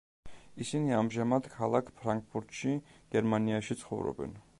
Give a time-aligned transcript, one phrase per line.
[0.63, 2.73] ისინი ამჟამად ქალაქ ფრანკფურტში,
[3.17, 4.35] გერმანიაში, ცხოვრობენ.